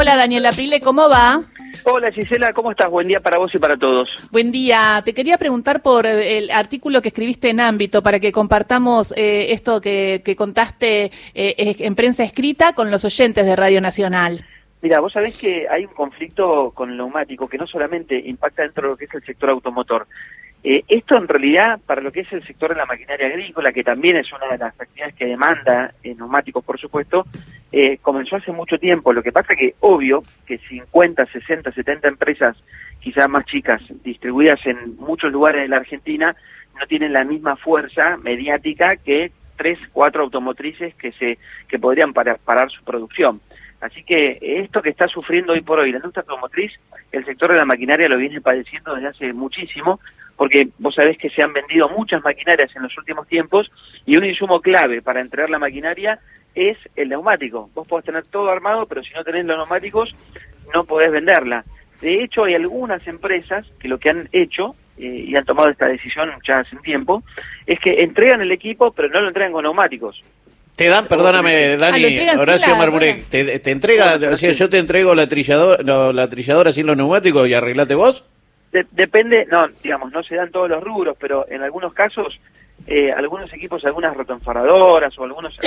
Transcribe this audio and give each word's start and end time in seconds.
Hola 0.00 0.14
Daniela 0.14 0.52
Prile, 0.52 0.78
¿cómo 0.78 1.08
va? 1.08 1.42
Hola 1.82 2.12
Gisela, 2.12 2.52
¿cómo 2.52 2.70
estás? 2.70 2.88
Buen 2.88 3.08
día 3.08 3.18
para 3.18 3.36
vos 3.36 3.52
y 3.52 3.58
para 3.58 3.76
todos. 3.76 4.08
Buen 4.30 4.52
día. 4.52 5.02
Te 5.04 5.12
quería 5.12 5.38
preguntar 5.38 5.82
por 5.82 6.06
el 6.06 6.52
artículo 6.52 7.02
que 7.02 7.08
escribiste 7.08 7.50
en 7.50 7.58
Ámbito 7.58 8.00
para 8.00 8.20
que 8.20 8.30
compartamos 8.30 9.12
eh, 9.16 9.50
esto 9.50 9.80
que, 9.80 10.22
contaste 10.38 11.10
eh, 11.34 11.76
en 11.80 11.96
prensa 11.96 12.22
escrita 12.22 12.74
con 12.74 12.92
los 12.92 13.04
oyentes 13.04 13.44
de 13.44 13.56
Radio 13.56 13.80
Nacional. 13.80 14.44
Mira, 14.82 15.00
vos 15.00 15.12
sabés 15.12 15.36
que 15.36 15.66
hay 15.68 15.84
un 15.84 15.94
conflicto 15.94 16.70
con 16.70 16.90
el 16.90 16.96
neumático 16.96 17.48
que 17.48 17.58
no 17.58 17.66
solamente 17.66 18.16
impacta 18.16 18.62
dentro 18.62 18.84
de 18.84 18.88
lo 18.90 18.96
que 18.96 19.06
es 19.06 19.14
el 19.14 19.24
sector 19.24 19.50
automotor, 19.50 20.06
eh, 20.64 20.82
esto 20.88 21.16
en 21.16 21.28
realidad, 21.28 21.78
para 21.86 22.00
lo 22.00 22.10
que 22.10 22.20
es 22.20 22.32
el 22.32 22.44
sector 22.44 22.70
de 22.70 22.76
la 22.76 22.86
maquinaria 22.86 23.28
agrícola, 23.28 23.72
que 23.72 23.84
también 23.84 24.16
es 24.16 24.32
una 24.32 24.48
de 24.50 24.58
las 24.58 24.80
actividades 24.80 25.14
que 25.14 25.26
demanda 25.26 25.94
eh, 26.02 26.14
neumáticos, 26.16 26.64
por 26.64 26.78
supuesto, 26.80 27.26
eh, 27.70 27.98
comenzó 28.02 28.36
hace 28.36 28.50
mucho 28.50 28.78
tiempo. 28.78 29.12
Lo 29.12 29.22
que 29.22 29.32
pasa 29.32 29.54
que, 29.54 29.76
obvio, 29.80 30.22
que 30.46 30.58
50, 30.58 31.26
60, 31.26 31.72
70 31.72 32.08
empresas, 32.08 32.56
quizás 33.00 33.28
más 33.28 33.46
chicas, 33.46 33.82
distribuidas 34.02 34.64
en 34.66 34.96
muchos 34.96 35.30
lugares 35.30 35.62
de 35.62 35.68
la 35.68 35.76
Argentina, 35.76 36.34
no 36.78 36.86
tienen 36.86 37.12
la 37.12 37.24
misma 37.24 37.56
fuerza 37.56 38.16
mediática 38.16 38.96
que 38.96 39.30
tres, 39.56 39.78
cuatro 39.92 40.22
automotrices 40.22 40.94
que 40.94 41.12
se 41.12 41.38
que 41.68 41.78
podrían 41.78 42.12
parar 42.12 42.70
su 42.70 42.82
producción. 42.84 43.40
Así 43.80 44.02
que 44.02 44.38
esto 44.40 44.82
que 44.82 44.90
está 44.90 45.06
sufriendo 45.06 45.52
hoy 45.52 45.60
por 45.60 45.78
hoy 45.78 45.92
la 45.92 45.98
industria 45.98 46.22
automotriz, 46.22 46.72
el 47.12 47.24
sector 47.24 47.52
de 47.52 47.58
la 47.58 47.64
maquinaria 47.64 48.08
lo 48.08 48.16
viene 48.16 48.40
padeciendo 48.40 48.94
desde 48.94 49.08
hace 49.08 49.32
muchísimo, 49.32 50.00
porque 50.36 50.68
vos 50.78 50.94
sabés 50.94 51.16
que 51.16 51.30
se 51.30 51.42
han 51.42 51.52
vendido 51.52 51.88
muchas 51.88 52.22
maquinarias 52.22 52.74
en 52.74 52.82
los 52.82 52.96
últimos 52.98 53.26
tiempos 53.28 53.70
y 54.04 54.16
un 54.16 54.24
insumo 54.24 54.60
clave 54.60 55.02
para 55.02 55.20
entregar 55.20 55.50
la 55.50 55.58
maquinaria 55.58 56.18
es 56.54 56.76
el 56.96 57.08
neumático. 57.08 57.70
Vos 57.74 57.86
podés 57.86 58.06
tener 58.06 58.26
todo 58.26 58.50
armado, 58.50 58.86
pero 58.86 59.02
si 59.02 59.14
no 59.14 59.22
tenés 59.24 59.44
los 59.44 59.56
neumáticos 59.56 60.14
no 60.74 60.84
podés 60.84 61.10
venderla. 61.10 61.64
De 62.00 62.22
hecho, 62.22 62.44
hay 62.44 62.54
algunas 62.54 63.06
empresas 63.06 63.66
que 63.80 63.88
lo 63.88 63.98
que 63.98 64.10
han 64.10 64.28
hecho 64.32 64.74
eh, 64.98 65.24
y 65.26 65.36
han 65.36 65.44
tomado 65.44 65.68
esta 65.68 65.86
decisión 65.86 66.30
ya 66.46 66.60
hace 66.60 66.76
un 66.76 66.82
tiempo, 66.82 67.22
es 67.66 67.78
que 67.80 68.02
entregan 68.02 68.40
el 68.40 68.52
equipo, 68.52 68.92
pero 68.92 69.08
no 69.08 69.20
lo 69.20 69.28
entregan 69.28 69.52
con 69.52 69.62
neumáticos. 69.62 70.22
Te 70.78 70.86
dan, 70.88 71.08
perdóname, 71.08 71.76
Dani, 71.76 72.28
ah, 72.28 72.36
Horacio 72.38 72.76
Marmurek, 72.76 73.24
te, 73.24 73.58
te, 73.58 73.70
entrega, 73.72 74.14
o 74.30 74.36
sea, 74.36 74.52
yo 74.52 74.68
te 74.68 74.78
entrego 74.78 75.12
la 75.12 75.28
trilladora, 75.28 76.12
la 76.12 76.30
trilladora 76.30 76.72
sin 76.72 76.86
los 76.86 76.96
neumáticos 76.96 77.48
y 77.48 77.54
arreglate 77.54 77.96
vos. 77.96 78.24
depende, 78.92 79.44
no, 79.50 79.66
digamos, 79.82 80.12
no 80.12 80.22
se 80.22 80.36
dan 80.36 80.52
todos 80.52 80.70
los 80.70 80.80
rubros, 80.80 81.16
pero 81.18 81.44
en 81.48 81.62
algunos 81.62 81.92
casos, 81.92 82.38
eh, 82.86 83.10
algunos 83.10 83.52
equipos, 83.52 83.84
algunas 83.84 84.16
rotonfaradoras 84.16 85.18
o 85.18 85.24
algunos, 85.24 85.58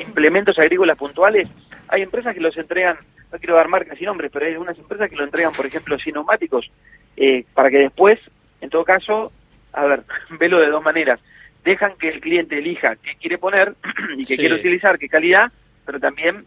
implementos 0.00 0.58
agrícolas 0.58 0.98
puntuales, 0.98 1.48
hay 1.86 2.02
empresas 2.02 2.34
que 2.34 2.40
los 2.40 2.56
entregan, 2.56 2.96
no 3.30 3.38
quiero 3.38 3.54
dar 3.54 3.68
marcas 3.68 4.02
y 4.02 4.04
nombres, 4.04 4.32
pero 4.32 4.46
hay 4.46 4.54
algunas 4.54 4.76
empresas 4.76 5.08
que 5.08 5.14
lo 5.14 5.22
entregan, 5.22 5.52
por 5.52 5.66
ejemplo, 5.66 5.96
sin 6.00 6.14
neumáticos, 6.14 6.68
eh, 7.16 7.44
para 7.54 7.70
que 7.70 7.78
después, 7.78 8.18
en 8.60 8.70
todo 8.70 8.82
caso, 8.82 9.30
a 9.72 9.84
ver, 9.84 10.02
velo 10.40 10.58
de 10.58 10.66
dos 10.66 10.82
maneras 10.82 11.20
dejan 11.64 11.94
que 11.98 12.08
el 12.08 12.20
cliente 12.20 12.58
elija 12.58 12.96
qué 12.96 13.16
quiere 13.20 13.38
poner 13.38 13.74
y 14.16 14.24
qué 14.24 14.36
quiere 14.36 14.54
utilizar, 14.54 14.98
qué 14.98 15.08
calidad, 15.08 15.52
pero 15.86 16.00
también 16.00 16.44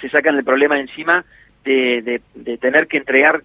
se 0.00 0.08
sacan 0.08 0.36
el 0.36 0.44
problema 0.44 0.78
encima 0.78 1.24
de, 1.64 2.20
de, 2.34 2.58
tener 2.58 2.86
que 2.86 2.98
entregar 2.98 3.42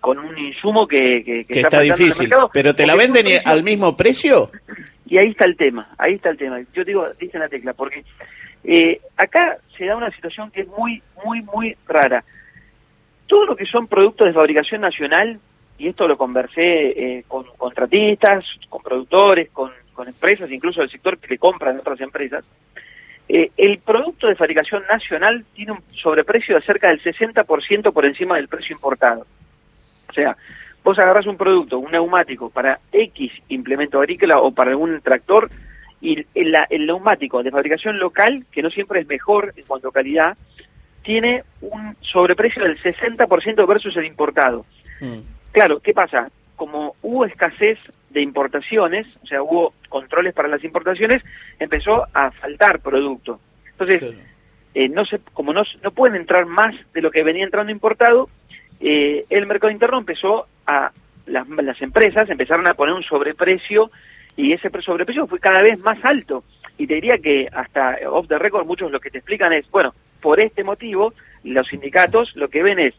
con 0.00 0.18
un 0.18 0.38
insumo 0.38 0.86
que, 0.86 1.44
que, 1.48 1.60
está, 1.60 1.80
difícil. 1.80 2.30
¿Pero 2.52 2.74
te 2.74 2.86
la 2.86 2.94
venden 2.94 3.26
al 3.44 3.62
mismo 3.62 3.96
precio? 3.96 4.50
Y 5.06 5.18
ahí 5.18 5.30
está 5.30 5.44
el 5.44 5.56
tema, 5.56 5.90
ahí 5.98 6.14
está 6.14 6.30
el 6.30 6.36
tema. 6.36 6.60
Yo 6.74 6.84
digo, 6.84 7.06
dice 7.18 7.38
la 7.38 7.48
tecla, 7.48 7.72
porque 7.72 8.04
eh, 8.64 9.00
acá 9.16 9.58
se 9.76 9.86
da 9.86 9.96
una 9.96 10.10
situación 10.10 10.50
que 10.50 10.62
es 10.62 10.68
muy, 10.68 11.02
muy, 11.24 11.42
muy 11.42 11.76
rara. 11.86 12.24
Todo 13.26 13.46
lo 13.46 13.56
que 13.56 13.66
son 13.66 13.86
productos 13.86 14.26
de 14.26 14.32
fabricación 14.32 14.80
nacional, 14.80 15.38
y 15.78 15.88
esto 15.88 16.08
lo 16.08 16.18
conversé 16.18 16.88
eh, 16.88 17.24
con 17.28 17.44
contratistas, 17.56 18.44
con 18.68 18.82
productores, 18.82 19.50
con 19.50 19.70
con 19.98 20.06
empresas, 20.06 20.48
incluso 20.52 20.80
del 20.80 20.90
sector 20.90 21.18
que 21.18 21.26
le 21.26 21.38
compran 21.38 21.80
otras 21.80 22.00
empresas, 22.00 22.44
eh, 23.28 23.50
el 23.56 23.80
producto 23.80 24.28
de 24.28 24.36
fabricación 24.36 24.84
nacional 24.88 25.44
tiene 25.54 25.72
un 25.72 25.82
sobreprecio 25.92 26.54
de 26.54 26.62
cerca 26.62 26.86
del 26.86 27.02
60% 27.02 27.92
por 27.92 28.06
encima 28.06 28.36
del 28.36 28.46
precio 28.46 28.76
importado. 28.76 29.26
O 30.08 30.12
sea, 30.12 30.36
vos 30.84 30.96
agarrás 31.00 31.26
un 31.26 31.36
producto, 31.36 31.80
un 31.80 31.90
neumático 31.90 32.48
para 32.48 32.78
X 32.92 33.32
implemento 33.48 33.98
agrícola 33.98 34.38
o 34.38 34.52
para 34.52 34.70
algún 34.70 35.00
tractor, 35.00 35.50
y 36.00 36.24
el, 36.36 36.56
el 36.70 36.86
neumático 36.86 37.42
de 37.42 37.50
fabricación 37.50 37.98
local, 37.98 38.46
que 38.52 38.62
no 38.62 38.70
siempre 38.70 39.00
es 39.00 39.08
mejor 39.08 39.52
en 39.56 39.64
cuanto 39.66 39.88
a 39.88 39.92
calidad, 39.92 40.38
tiene 41.02 41.42
un 41.60 41.96
sobreprecio 42.02 42.62
del 42.62 42.80
60% 42.80 43.66
versus 43.66 43.96
el 43.96 44.04
importado. 44.04 44.64
Mm. 45.00 45.18
Claro, 45.50 45.80
¿qué 45.80 45.92
pasa? 45.92 46.30
Como 46.54 46.94
hubo 47.02 47.24
escasez 47.24 47.80
de 48.10 48.22
importaciones, 48.22 49.06
o 49.22 49.26
sea, 49.26 49.42
hubo 49.42 49.74
controles 49.88 50.34
para 50.34 50.48
las 50.48 50.64
importaciones, 50.64 51.22
empezó 51.58 52.06
a 52.14 52.30
faltar 52.30 52.80
producto. 52.80 53.40
Entonces, 53.72 54.14
eh, 54.74 54.88
no 54.88 55.04
se, 55.04 55.18
como 55.32 55.52
no, 55.52 55.62
no 55.82 55.90
pueden 55.90 56.16
entrar 56.16 56.46
más 56.46 56.74
de 56.92 57.02
lo 57.02 57.10
que 57.10 57.22
venía 57.22 57.44
entrando 57.44 57.72
importado, 57.72 58.28
eh, 58.80 59.24
el 59.28 59.46
mercado 59.46 59.70
interno 59.70 59.98
empezó 59.98 60.46
a, 60.66 60.90
las, 61.26 61.48
las 61.48 61.80
empresas 61.82 62.28
empezaron 62.30 62.66
a 62.66 62.74
poner 62.74 62.94
un 62.94 63.02
sobreprecio 63.02 63.90
y 64.36 64.52
ese 64.52 64.70
sobreprecio 64.82 65.26
fue 65.26 65.40
cada 65.40 65.62
vez 65.62 65.78
más 65.80 65.98
alto. 66.04 66.44
Y 66.76 66.86
te 66.86 66.94
diría 66.94 67.18
que 67.18 67.48
hasta 67.52 67.98
off 68.08 68.28
the 68.28 68.38
record 68.38 68.66
muchos 68.66 68.90
lo 68.92 69.00
que 69.00 69.10
te 69.10 69.18
explican 69.18 69.52
es, 69.52 69.68
bueno, 69.70 69.94
por 70.20 70.38
este 70.40 70.62
motivo 70.62 71.12
los 71.42 71.66
sindicatos 71.66 72.34
lo 72.36 72.48
que 72.48 72.62
ven 72.62 72.78
es, 72.78 72.94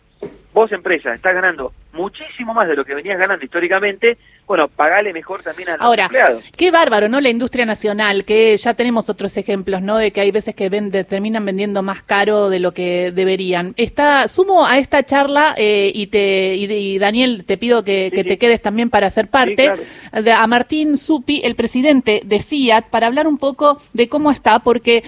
vos 0.53 0.71
empresa 0.71 1.13
estás 1.13 1.33
ganando 1.33 1.73
muchísimo 1.99 2.53
más 2.53 2.67
de 2.67 2.75
lo 2.75 2.85
que 2.85 2.95
venías 2.95 3.19
ganando 3.19 3.43
históricamente, 3.43 4.17
bueno, 4.47 4.67
pagale 4.67 5.13
mejor 5.13 5.43
también 5.43 5.69
a 5.69 5.71
los 5.73 5.81
Ahora, 5.81 6.09
qué 6.55 6.71
bárbaro, 6.71 7.09
¿no? 7.09 7.19
La 7.19 7.29
industria 7.29 7.65
nacional, 7.65 8.23
que 8.23 8.55
ya 8.57 8.73
tenemos 8.73 9.09
otros 9.09 9.35
ejemplos, 9.37 9.81
¿no? 9.81 9.97
De 9.97 10.11
que 10.11 10.21
hay 10.21 10.31
veces 10.31 10.55
que 10.55 10.69
vende, 10.69 11.03
terminan 11.03 11.45
vendiendo 11.45 11.83
más 11.83 12.01
caro 12.01 12.49
de 12.49 12.59
lo 12.59 12.73
que 12.73 13.11
deberían. 13.11 13.73
Está, 13.77 14.27
sumo 14.27 14.65
a 14.65 14.79
esta 14.79 15.03
charla 15.03 15.53
eh, 15.57 15.91
y 15.93 16.07
te 16.07 16.55
y, 16.55 16.97
Daniel, 16.97 17.43
te 17.45 17.57
pido 17.57 17.83
que, 17.83 18.11
te 18.11 18.37
quedes 18.37 18.61
también 18.61 18.89
para 18.89 19.09
ser 19.09 19.27
parte, 19.27 19.71
a 20.11 20.47
Martín 20.47 20.97
Supi, 20.97 21.41
el 21.43 21.55
presidente 21.55 22.21
de 22.23 22.39
Fiat, 22.39 22.85
para 22.89 23.07
hablar 23.07 23.27
un 23.27 23.37
poco 23.37 23.77
de 23.93 24.07
cómo 24.07 24.31
está, 24.31 24.59
porque 24.59 25.03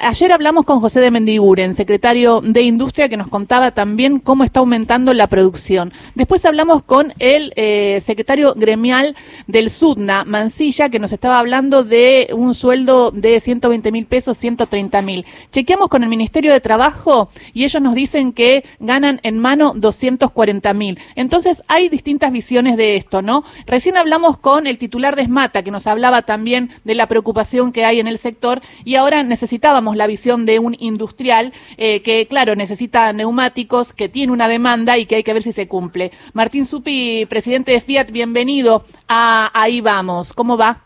ayer 0.00 0.32
hablamos 0.32 0.64
con 0.64 0.80
José 0.80 1.00
de 1.00 1.10
Mendiguren, 1.10 1.74
secretario 1.74 2.40
de 2.40 2.62
Industria, 2.62 3.08
que 3.08 3.16
nos 3.16 3.28
contaba 3.28 3.72
también 3.72 4.18
cómo 4.18 4.44
está 4.44 4.60
aumentando 4.60 5.12
la 5.12 5.26
producción. 5.26 5.92
Después 6.22 6.44
hablamos 6.44 6.84
con 6.84 7.12
el 7.18 7.52
eh, 7.56 7.98
secretario 8.00 8.54
gremial 8.54 9.16
del 9.48 9.70
SUDNA, 9.70 10.24
Mancilla, 10.24 10.88
que 10.88 11.00
nos 11.00 11.12
estaba 11.12 11.40
hablando 11.40 11.82
de 11.82 12.28
un 12.32 12.54
sueldo 12.54 13.10
de 13.10 13.40
120 13.40 13.90
mil 13.90 14.06
pesos, 14.06 14.38
130 14.38 15.02
mil. 15.02 15.26
Chequeamos 15.50 15.88
con 15.88 16.04
el 16.04 16.08
Ministerio 16.08 16.52
de 16.52 16.60
Trabajo 16.60 17.28
y 17.52 17.64
ellos 17.64 17.82
nos 17.82 17.96
dicen 17.96 18.32
que 18.32 18.64
ganan 18.78 19.18
en 19.24 19.40
mano 19.40 19.72
240 19.74 20.72
mil. 20.74 21.00
Entonces 21.16 21.64
hay 21.66 21.88
distintas 21.88 22.30
visiones 22.30 22.76
de 22.76 22.94
esto, 22.94 23.20
¿no? 23.20 23.42
Recién 23.66 23.96
hablamos 23.96 24.38
con 24.38 24.68
el 24.68 24.78
titular 24.78 25.16
de 25.16 25.22
Esmata, 25.22 25.64
que 25.64 25.72
nos 25.72 25.88
hablaba 25.88 26.22
también 26.22 26.70
de 26.84 26.94
la 26.94 27.08
preocupación 27.08 27.72
que 27.72 27.84
hay 27.84 27.98
en 27.98 28.06
el 28.06 28.18
sector 28.18 28.62
y 28.84 28.94
ahora 28.94 29.24
necesitábamos 29.24 29.96
la 29.96 30.06
visión 30.06 30.46
de 30.46 30.60
un 30.60 30.76
industrial 30.78 31.52
eh, 31.78 32.00
que, 32.02 32.28
claro, 32.28 32.54
necesita 32.54 33.12
neumáticos, 33.12 33.92
que 33.92 34.08
tiene 34.08 34.32
una 34.32 34.46
demanda 34.46 34.98
y 34.98 35.06
que 35.06 35.16
hay 35.16 35.24
que 35.24 35.32
ver 35.32 35.42
si 35.42 35.50
se 35.50 35.66
cumple. 35.66 36.01
Martín 36.32 36.64
Supi, 36.66 37.26
presidente 37.26 37.72
de 37.72 37.80
Fiat, 37.80 38.10
bienvenido 38.10 38.82
a 39.08 39.50
Ahí 39.54 39.80
Vamos. 39.80 40.32
¿Cómo 40.32 40.56
va? 40.56 40.78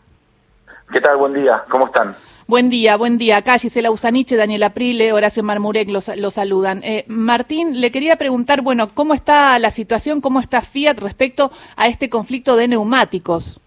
¿Qué 0.91 1.01
tal? 1.01 1.17
Buen 1.17 1.33
día. 1.33 1.63
¿Cómo 1.69 1.87
están? 1.87 2.15
Buen 2.47 2.69
día, 2.69 2.95
buen 2.95 3.17
día. 3.17 3.37
Acá 3.37 3.57
Gisela 3.57 3.91
Usaniche, 3.91 4.37
Daniel 4.37 4.63
Aprile, 4.63 5.11
Horacio 5.11 5.43
Marmurek 5.43 5.89
los, 5.89 6.05
saludan. 6.33 6.81
Eh, 6.81 7.03
Martín, 7.07 7.81
le 7.81 7.91
quería 7.91 8.15
preguntar, 8.15 8.61
bueno, 8.61 8.87
¿cómo 8.93 9.13
está 9.13 9.59
la 9.59 9.69
situación, 9.69 10.21
cómo 10.21 10.39
está 10.39 10.61
Fiat 10.61 10.99
respecto 10.99 11.51
a 11.75 11.87
este 11.87 12.09
conflicto 12.09 12.55
de 12.55 12.69
neumáticos? 12.69 13.59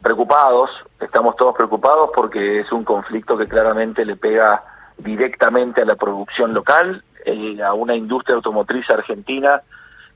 Preocupados, 0.00 0.70
estamos 1.00 1.34
todos 1.34 1.56
preocupados 1.56 2.10
porque 2.14 2.60
es 2.60 2.70
un 2.70 2.84
conflicto 2.84 3.36
que 3.36 3.46
claramente 3.46 4.04
le 4.04 4.14
pega 4.14 4.62
directamente 4.96 5.82
a 5.82 5.84
la 5.84 5.96
producción 5.96 6.54
local, 6.54 7.02
eh, 7.24 7.60
a 7.62 7.74
una 7.74 7.96
industria 7.96 8.36
automotriz 8.36 8.88
argentina 8.90 9.60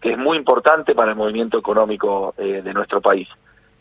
que 0.05 0.13
es 0.13 0.19
muy 0.19 0.37
importante 0.37 0.95
para 0.95 1.13
el 1.13 1.17
movimiento 1.17 1.57
económico 1.57 2.35
eh, 2.37 2.61
de 2.63 2.75
nuestro 2.75 3.01
país. 3.01 3.27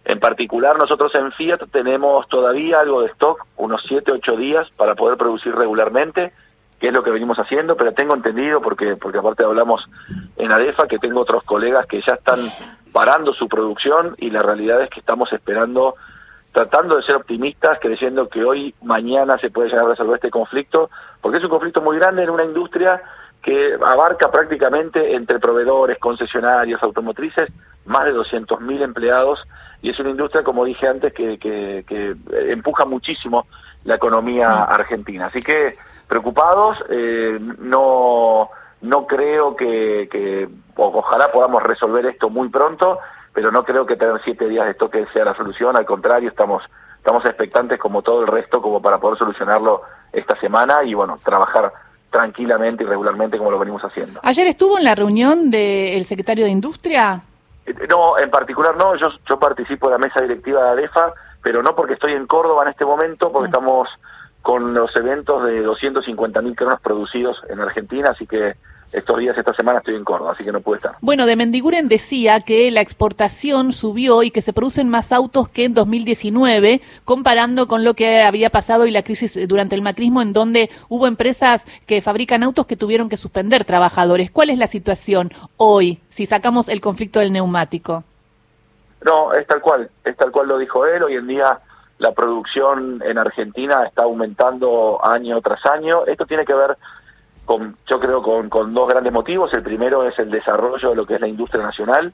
En 0.05 0.21
particular, 0.21 0.77
nosotros 0.77 1.13
en 1.15 1.33
Fiat 1.33 1.59
tenemos 1.69 2.29
todavía 2.29 2.79
algo 2.79 3.01
de 3.01 3.07
stock, 3.07 3.45
unos 3.57 3.83
7, 3.85 4.09
8 4.09 4.37
días 4.37 4.69
para 4.77 4.95
poder 4.95 5.17
producir 5.17 5.53
regularmente, 5.53 6.31
que 6.79 6.87
es 6.87 6.93
lo 6.93 7.03
que 7.03 7.11
venimos 7.11 7.37
haciendo, 7.39 7.75
pero 7.75 7.91
tengo 7.91 8.15
entendido, 8.15 8.61
porque, 8.61 8.95
porque 8.95 9.17
aparte 9.17 9.43
hablamos 9.43 9.85
en 10.37 10.49
ADEFA, 10.49 10.87
que 10.87 10.97
tengo 10.97 11.19
otros 11.19 11.43
colegas 11.43 11.87
que 11.87 12.01
ya 12.07 12.13
están 12.13 12.39
parando 12.93 13.33
su 13.33 13.49
producción 13.49 14.15
y 14.17 14.29
la 14.29 14.41
realidad 14.41 14.81
es 14.81 14.89
que 14.91 15.01
estamos 15.01 15.29
esperando, 15.33 15.95
tratando 16.53 16.95
de 16.95 17.03
ser 17.03 17.17
optimistas, 17.17 17.79
creyendo 17.81 18.29
que 18.29 18.45
hoy, 18.45 18.73
mañana 18.81 19.37
se 19.39 19.49
puede 19.49 19.67
llegar 19.67 19.87
a 19.87 19.89
resolver 19.89 20.15
este 20.15 20.31
conflicto, 20.31 20.89
porque 21.19 21.39
es 21.39 21.43
un 21.43 21.49
conflicto 21.49 21.81
muy 21.81 21.97
grande 21.97 22.23
en 22.23 22.29
una 22.29 22.45
industria 22.45 23.01
que 23.44 23.78
abarca 23.86 24.31
prácticamente 24.31 25.16
entre 25.16 25.38
proveedores, 25.38 26.00
concesionarios, 26.00 26.81
automotrices, 26.81 27.50
más 27.86 28.06
de 28.06 28.13
200.000 28.13 28.81
empleados 28.81 29.44
y 29.81 29.90
es 29.90 30.00
una 30.00 30.12
industria, 30.12 30.44
como 30.44 30.63
dije 30.63 30.88
antes, 30.88 31.13
que, 31.13 31.38
que, 31.38 32.16
empuja 32.50 32.86
muchísimo 32.86 33.45
la 33.84 33.95
economía 33.95 34.50
mm. 34.50 34.72
argentina. 34.72 35.25
Así 35.25 35.42
que 35.44 35.78
preocupados, 36.07 36.78
eh, 36.90 37.38
no, 37.60 38.50
no 38.81 39.07
creo 39.07 39.57
que, 39.57 40.07
que, 40.10 40.48
ojalá 40.78 41.30
podamos 41.34 41.62
resolver 41.63 42.06
esto 42.06 42.30
muy 42.30 42.48
pronto, 42.48 43.00
pero 43.34 43.51
no 43.51 43.66
creo 43.66 43.86
que 43.86 43.98
tener 43.98 44.22
siete 44.24 44.48
días 44.48 44.68
de 44.68 44.75
toque 44.75 45.06
sea 45.13 45.25
la 45.25 45.36
solución, 45.36 45.75
al 45.75 45.86
contrario, 45.86 46.30
estamos, 46.30 46.63
estamos 46.95 47.25
expectantes 47.25 47.78
como 47.78 48.04
todo 48.04 48.22
el 48.22 48.28
resto 48.28 48.62
como 48.62 48.81
para 48.81 49.00
poder 49.00 49.18
solucionarlo 49.18 49.81
esta 50.13 50.40
semana 50.40 50.84
y 50.86 50.94
bueno, 50.94 51.19
trabajar 51.22 51.74
tranquilamente 52.13 52.83
y 52.83 52.86
regularmente 52.86 53.39
como 53.39 53.50
lo 53.50 53.57
venimos 53.57 53.81
haciendo. 53.81 54.19
Ayer 54.24 54.45
estuvo 54.45 54.77
en 54.77 54.83
la 54.83 54.94
reunión 54.94 55.50
del 55.50 56.06
secretario 56.06 56.45
de 56.45 56.51
Industria. 56.51 57.24
Eh, 57.65 57.74
no, 57.89 58.19
en 58.19 58.30
particular 58.30 58.77
no, 58.77 58.95
yo, 58.95 59.07
yo 59.27 59.39
participo 59.39 59.89
de 59.89 59.94
la 59.94 59.98
mesa 59.98 60.21
directiva 60.21 60.63
de 60.63 60.69
ADEFA, 60.69 61.13
pero 61.42 61.63
no 61.63 61.75
porque 61.75 61.94
estoy 61.94 62.13
en 62.13 62.27
Córdoba 62.27 62.63
en 62.63 62.69
este 62.69 62.86
momento, 62.86 63.31
porque 63.31 63.48
estamos 63.48 63.89
con 64.44 64.75
los 64.75 64.95
eventos 64.95 65.44
de 65.45 65.63
250 65.63 66.42
mil 66.44 66.56
cronos 66.56 66.80
producidos 66.81 67.42
en 67.50 67.60
Argentina, 67.60 68.12
así 68.12 68.27
que 68.27 68.54
estos 68.94 69.18
días, 69.18 69.38
esta 69.38 69.54
semana 69.54 69.80
estoy 69.80 69.95
en 69.95 70.04
Córdoba, 70.04 70.31
así 70.34 70.44
que 70.44 70.51
no 70.51 70.62
pude 70.62 70.78
estar. 70.78 70.95
Bueno, 71.01 71.25
de 71.25 71.36
Mendiguren 71.36 71.90
decía 71.90 72.42
que 72.42 72.69
la 72.72 72.81
exportación 72.81 73.74
subió 73.74 74.24
y 74.24 74.31
que 74.31 74.42
se 74.42 74.54
producen 74.54 74.90
más 74.90 75.12
autos 75.12 75.50
que 75.50 75.66
en 75.66 75.74
2019, 75.74 76.81
comparando 77.04 77.68
con 77.68 77.84
lo 77.84 77.95
que 77.95 78.22
había 78.22 78.50
pasado 78.50 78.86
y 78.86 78.92
la 78.92 79.04
crisis 79.04 79.48
durante 79.48 79.75
el 79.75 79.81
macrismo, 79.81 80.22
en 80.22 80.34
donde 80.34 80.69
hubo 80.90 81.07
empresas 81.07 81.66
que 81.86 82.01
fabrican 82.01 82.44
autos 82.44 82.68
que 82.68 82.78
tuvieron 82.78 83.10
que 83.10 83.18
suspender 83.18 83.66
trabajadores. 83.66 84.31
¿Cuál 84.31 84.51
es 84.51 84.57
la 84.57 84.68
situación 84.68 85.31
hoy, 85.57 86.00
si 86.10 86.25
sacamos 86.25 86.69
el 86.69 86.80
conflicto 86.80 87.19
del 87.19 87.34
neumático? 87.34 88.04
No, 89.04 89.34
es 89.34 89.45
tal 89.48 89.60
cual, 89.62 89.90
es 90.06 90.16
tal 90.16 90.31
cual 90.31 90.48
lo 90.48 90.57
dijo 90.57 90.86
él. 90.86 91.04
Hoy 91.04 91.16
en 91.16 91.28
día 91.28 91.60
la 91.98 92.12
producción 92.12 93.01
en 93.06 93.18
Argentina 93.18 93.86
está 93.86 94.04
aumentando 94.04 95.00
año 95.04 95.42
tras 95.42 95.66
año. 95.66 96.06
Esto 96.06 96.25
tiene 96.25 96.45
que 96.45 96.54
ver 96.54 96.78
con, 97.57 97.77
yo 97.88 98.00
creo, 98.00 98.21
con, 98.23 98.50
con 98.50 98.73
dos 98.73 98.88
grandes 98.89 99.13
motivos. 99.13 99.53
El 99.53 99.61
primero 99.61 100.07
es 100.07 100.17
el 100.17 100.31
desarrollo 100.31 100.89
de 100.89 100.95
lo 100.95 101.05
que 101.05 101.15
es 101.15 101.21
la 101.21 101.27
industria 101.27 101.63
nacional 101.63 102.11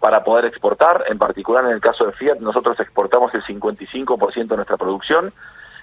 para 0.00 0.24
poder 0.24 0.46
exportar. 0.46 1.04
En 1.08 1.18
particular, 1.18 1.64
en 1.64 1.72
el 1.72 1.80
caso 1.80 2.06
de 2.06 2.12
Fiat, 2.12 2.40
nosotros 2.40 2.78
exportamos 2.80 3.32
el 3.34 3.42
55% 3.44 4.48
de 4.48 4.56
nuestra 4.56 4.76
producción 4.76 5.32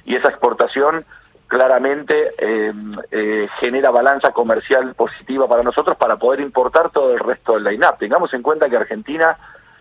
y 0.06 0.15
esa 0.15 0.30
exportación 0.30 1.06
claramente 1.48 2.31
eh, 2.38 2.74
eh, 3.12 3.48
genera 3.62 3.92
balanza 3.92 4.31
comercial 4.31 4.94
positiva 4.95 5.48
para 5.48 5.63
nosotros 5.63 5.95
para 5.98 6.18
poder 6.18 6.42
importar 6.42 6.89
todo 6.89 7.13
el 7.13 7.19
resto 7.19 7.53
del 7.53 7.63
line-up. 7.63 7.98
Tengamos 7.98 8.33
en 8.33 8.42
cuenta 8.42 8.69
que 8.69 8.75
Argentina, 8.75 9.38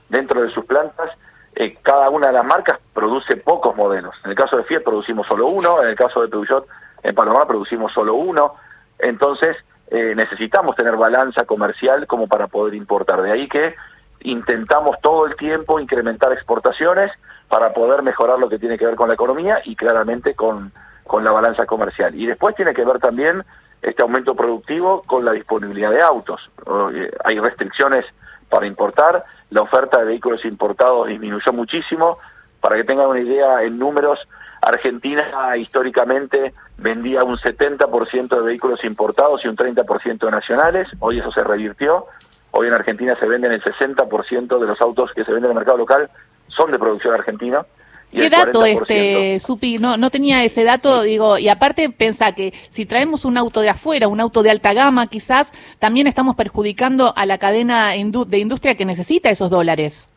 dentro 0.09 0.41
de 0.41 0.49
sus 0.51 0.65
plantas, 0.65 1.11
eh, 1.57 1.77
cada 1.83 2.11
una 2.11 2.29
de 2.29 2.35
las 2.35 2.45
marcas 2.45 2.79
produce 2.95 3.37
pocos 3.39 3.75
modelos. 3.75 4.15
En 4.25 4.31
el 4.31 4.37
caso 4.37 4.57
de 4.57 4.63
Fiat 4.65 4.85
producimos 4.85 5.27
solo 5.27 5.49
uno, 5.49 5.83
en 5.83 5.89
el 5.89 5.97
caso 5.97 6.23
de 6.23 6.29
Peugeot 6.29 6.67
en 7.03 7.15
Panamá 7.15 7.47
producimos 7.47 7.93
solo 7.93 8.15
uno, 8.15 8.55
entonces, 8.99 9.57
eh, 9.89 10.15
necesitamos 10.17 10.75
tener 10.77 10.97
balanza 10.97 11.45
comercial 11.45 12.07
como 12.07 12.27
para 12.27 12.49
poder 12.49 12.75
importar. 12.75 13.23
De 13.23 13.33
ahí 13.33 13.49
que 13.49 13.75
intentamos 14.21 14.97
todo 15.01 15.27
el 15.27 15.37
tiempo 15.37 15.79
incrementar 15.79 16.33
exportaciones 16.33 17.13
para 17.49 17.73
poder 17.73 18.03
mejorar 18.03 18.39
lo 18.39 18.49
que 18.49 18.59
tiene 18.59 18.79
que 18.79 18.87
ver 18.87 18.97
con 18.97 19.09
la 19.09 19.15
economía 19.15 19.61
y 19.65 19.77
claramente 19.77 20.35
con, 20.35 20.73
con 21.05 21.23
la 21.23 21.31
balanza 21.31 21.67
comercial. 21.67 22.15
Y 22.15 22.27
después 22.27 22.57
tiene 22.57 22.75
que 22.75 22.85
ver 22.85 22.99
también 22.99 23.45
este 23.83 24.03
aumento 24.03 24.35
productivo 24.35 25.03
con 25.07 25.25
la 25.25 25.33
disponibilidad 25.33 25.91
de 25.91 26.03
autos. 26.03 26.51
Eh, 26.93 27.11
hay 27.25 27.39
restricciones 27.39 28.05
para 28.49 28.67
importar, 28.67 29.25
la 29.51 29.63
oferta 29.63 29.99
de 29.99 30.07
vehículos 30.07 30.45
importados 30.45 31.09
disminuyó 31.09 31.53
muchísimo. 31.53 32.19
Para 32.61 32.77
que 32.77 32.85
tengan 32.85 33.07
una 33.07 33.21
idea 33.21 33.63
en 33.63 33.79
números, 33.79 34.19
Argentina 34.67 35.57
históricamente 35.57 36.53
vendía 36.77 37.23
un 37.23 37.37
70% 37.37 38.29
de 38.37 38.43
vehículos 38.43 38.83
importados 38.83 39.45
y 39.45 39.49
un 39.49 39.57
30% 39.57 40.19
de 40.19 40.31
nacionales, 40.31 40.89
hoy 40.99 41.21
eso 41.21 41.31
se 41.31 41.45
revirtió, 41.45 42.07
hoy 42.51 42.67
en 42.67 42.75
Argentina 42.75 43.17
se 43.19 43.29
venden 43.29 43.53
el 43.53 43.63
60% 43.63 44.59
de 44.59 44.67
los 44.67 44.81
autos 44.81 45.13
que 45.15 45.25
se 45.25 45.31
venden 45.31 45.53
en 45.53 45.57
el 45.57 45.59
mercado 45.59 45.79
local 45.79 46.11
son 46.49 46.73
de 46.73 46.79
producción 46.81 47.15
argentina. 47.15 47.65
¿Qué 48.11 48.29
dato 48.29 48.65
este, 48.65 49.39
Supi? 49.39 49.79
No, 49.79 49.97
no 49.97 50.11
tenía 50.11 50.43
ese 50.43 50.65
dato, 50.65 51.03
digo, 51.03 51.39
y 51.39 51.49
aparte 51.49 51.91
pensa 51.91 52.33
que 52.33 52.53
si 52.69 52.87
traemos 52.87 53.25
un 53.25 53.37
auto 53.37 53.61
de 53.61 53.69
afuera, 53.69 54.09
un 54.09 54.21
auto 54.21 54.43
de 54.43 54.51
alta 54.51 54.73
gama 54.73 55.07
quizás, 55.07 55.53
también 55.79 56.09
estamos 56.09 56.35
perjudicando 56.35 57.13
a 57.17 57.25
la 57.25 57.39
cadena 57.39 57.91
de 57.91 58.39
industria 58.39 58.75
que 58.75 58.85
necesita 58.85 59.31
esos 59.31 59.51
dólares. 59.51 60.09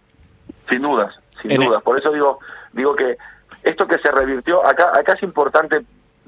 Sin 0.69 0.81
dudas, 0.81 1.13
sin 1.41 1.59
dudas. 1.61 1.83
Por 1.83 1.99
eso 1.99 2.11
digo, 2.11 2.39
digo 2.73 2.95
que 2.95 3.17
esto 3.63 3.87
que 3.87 3.99
se 3.99 4.11
revirtió, 4.11 4.65
acá, 4.65 4.91
acá 4.93 5.13
es 5.13 5.23
importante 5.23 5.81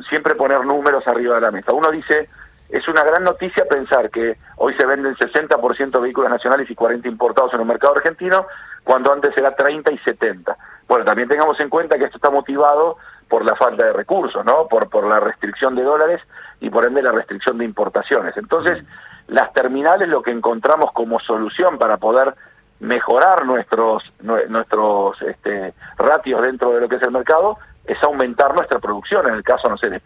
siempre 0.09 0.35
poner 0.35 0.65
números 0.65 1.07
arriba 1.07 1.35
de 1.35 1.41
la 1.41 1.51
mesa. 1.51 1.73
Uno 1.73 1.91
dice, 1.91 2.29
es 2.69 2.87
una 2.87 3.03
gran 3.03 3.23
noticia 3.23 3.65
pensar 3.65 4.09
que 4.09 4.37
hoy 4.57 4.73
se 4.75 4.85
venden 4.85 5.15
60% 5.15 5.91
de 5.91 5.99
vehículos 5.99 6.29
nacionales 6.29 6.69
y 6.69 6.75
40 6.75 7.07
importados 7.07 7.53
en 7.53 7.61
el 7.61 7.65
mercado 7.65 7.95
argentino, 7.95 8.47
cuando 8.83 9.11
antes 9.11 9.35
era 9.37 9.55
30 9.55 9.91
y 9.91 9.97
70. 9.99 10.57
Bueno, 10.87 11.05
también 11.05 11.27
tengamos 11.27 11.59
en 11.59 11.69
cuenta 11.69 11.97
que 11.97 12.05
esto 12.05 12.17
está 12.17 12.29
motivado 12.29 12.97
por 13.27 13.45
la 13.45 13.55
falta 13.55 13.85
de 13.85 13.93
recursos, 13.93 14.43
¿no? 14.43 14.67
Por, 14.67 14.89
por 14.89 15.05
la 15.05 15.19
restricción 15.19 15.75
de 15.75 15.83
dólares 15.83 16.21
y 16.59 16.69
por 16.69 16.85
ende 16.85 17.01
la 17.01 17.11
restricción 17.11 17.57
de 17.57 17.65
importaciones. 17.65 18.35
Entonces, 18.35 18.83
las 19.27 19.53
terminales 19.53 20.09
lo 20.09 20.21
que 20.21 20.31
encontramos 20.31 20.91
como 20.91 21.19
solución 21.19 21.77
para 21.77 21.97
poder 21.97 22.35
mejorar 22.81 23.45
nuestros 23.45 24.03
nuestros 24.21 25.21
este, 25.21 25.73
ratios 25.97 26.41
dentro 26.41 26.71
de 26.71 26.81
lo 26.81 26.89
que 26.89 26.95
es 26.95 27.01
el 27.03 27.11
mercado 27.11 27.57
es 27.85 28.01
aumentar 28.03 28.53
nuestra 28.53 28.79
producción. 28.79 29.27
En 29.27 29.35
el 29.35 29.43
caso, 29.43 29.69
no 29.69 29.77
sé, 29.77 29.89
de 29.89 29.99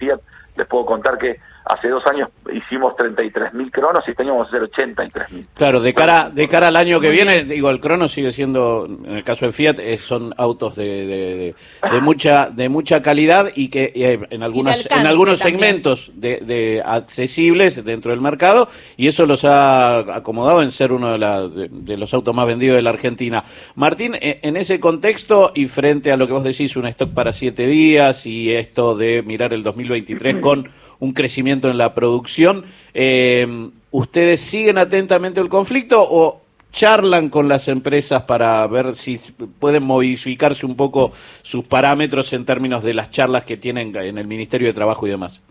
les 0.56 0.68
puedo 0.68 0.86
contar 0.86 1.18
que 1.18 1.40
hace 1.66 1.90
dos 1.90 2.06
años 2.06 2.30
hicimos 2.54 2.94
33.000 2.94 3.72
cronos 3.72 4.04
y 4.08 4.12
este 4.12 4.24
año 4.24 4.34
vamos 4.34 4.54
a 4.54 4.58
hacer 4.58 4.70
83.000. 4.70 5.46
Claro, 5.56 5.82
de 5.82 5.94
cara, 5.94 6.30
de 6.30 6.48
cara 6.48 6.68
al 6.68 6.76
año 6.76 7.00
que 7.00 7.10
viene, 7.10 7.44
digo, 7.44 7.72
el 7.72 7.80
crono 7.80 8.08
sigue 8.08 8.32
siendo, 8.32 8.86
en 8.86 9.18
el 9.18 9.24
caso 9.24 9.48
de 9.48 9.52
Fiat, 9.52 9.80
eh, 9.80 9.98
son 9.98 10.34
autos 10.38 10.76
de, 10.76 11.56
de, 11.92 12.02
mucha 12.02 12.50
de 12.52 12.70
mucha 12.70 13.02
calidad 13.02 13.48
y 13.56 13.70
que 13.70 13.92
en, 14.30 14.44
algunas, 14.44 14.90
en 14.92 15.08
algunos 15.08 15.40
segmentos 15.40 16.12
de, 16.14 16.84
accesibles 16.86 17.84
dentro 17.84 18.12
del 18.12 18.22
mercado 18.22 18.70
y 18.96 19.08
eso 19.08 19.26
los 19.26 19.44
ha 19.44 20.00
acomodado 20.16 20.62
en 20.62 20.72
ser 20.72 20.92
uno 20.92 21.18
de, 21.18 21.70
de 21.72 21.98
los 21.98 22.14
autos 22.14 22.36
más 22.36 22.46
vendidos 22.46 22.76
de 22.76 22.84
la 22.84 22.92
Argentina. 22.92 23.44
Martín, 23.74 24.16
e, 24.16 24.40
en 24.44 24.56
ese 24.56 24.80
contexto 24.80 25.52
y 25.56 25.66
frente 25.66 26.12
a 26.12 26.18
lo 26.18 26.28
que 26.28 26.34
vos 26.34 26.44
decís, 26.44 26.76
un 26.76 26.86
stock 26.86 27.12
para 27.12 27.34
siete 27.34 27.66
días 27.66 28.28
y 28.28 28.54
esto 28.54 28.96
de 28.96 29.24
mirar 29.24 29.52
el 29.54 29.64
2023 29.64 30.38
con 30.46 30.70
un 31.00 31.14
crecimiento 31.14 31.70
en 31.70 31.78
la 31.78 31.94
producción. 31.94 32.66
Eh, 32.94 33.72
¿Ustedes 33.92 34.42
siguen 34.42 34.78
atentamente 34.78 35.40
el 35.40 35.50
conflicto 35.50 36.02
o 36.02 36.42
charlan 36.72 37.30
con 37.30 37.48
las 37.48 37.70
empresas 37.70 38.24
para 38.24 38.68
ver 38.68 38.96
si 38.96 39.18
pueden 39.60 39.84
modificarse 39.84 40.66
un 40.66 40.76
poco 40.76 41.14
sus 41.42 41.64
parámetros 41.64 42.34
en 42.34 42.46
términos 42.46 42.84
de 42.84 42.94
las 42.94 43.12
charlas 43.12 43.46
que 43.46 43.56
tienen 43.56 43.96
en 43.96 44.18
el 44.18 44.28
Ministerio 44.28 44.68
de 44.68 44.74
Trabajo 44.74 45.08
y 45.08 45.10
demás? 45.10 45.42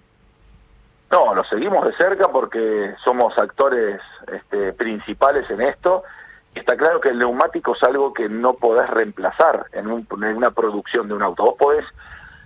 No, 1.10 1.34
lo 1.34 1.42
seguimos 1.44 1.86
de 1.86 1.94
cerca 1.96 2.28
porque 2.28 2.92
somos 3.02 3.36
actores 3.38 4.00
este, 4.30 4.74
principales 4.74 5.48
en 5.48 5.62
esto. 5.62 6.02
Está 6.54 6.76
claro 6.76 7.00
que 7.00 7.08
el 7.08 7.18
neumático 7.18 7.74
es 7.74 7.82
algo 7.82 8.12
que 8.12 8.28
no 8.28 8.54
podés 8.54 8.90
reemplazar 8.90 9.66
en, 9.72 9.88
en 9.88 10.36
una 10.36 10.50
producción 10.50 11.08
de 11.08 11.14
un 11.14 11.22
auto. 11.22 11.44
Vos 11.44 11.56
podés 11.58 11.84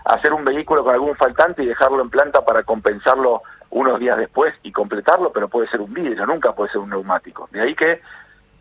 hacer 0.08 0.32
un 0.32 0.44
vehículo 0.44 0.82
con 0.82 0.94
algún 0.94 1.14
faltante 1.16 1.62
y 1.62 1.66
dejarlo 1.66 2.02
en 2.02 2.08
planta 2.08 2.44
para 2.44 2.62
compensarlo 2.62 3.42
unos 3.70 4.00
días 4.00 4.16
después 4.16 4.54
y 4.62 4.72
completarlo, 4.72 5.30
pero 5.32 5.48
puede 5.48 5.68
ser 5.68 5.82
un 5.82 5.92
vidrio, 5.92 6.24
nunca 6.26 6.52
puede 6.52 6.72
ser 6.72 6.80
un 6.80 6.90
neumático. 6.90 7.48
De 7.52 7.60
ahí 7.60 7.74
que 7.74 8.00